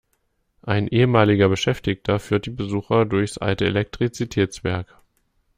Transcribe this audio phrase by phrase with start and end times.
[0.63, 4.87] Ein ehemaliger Beschäftigter führt die Besucher durchs alte Elektrizitätswerk.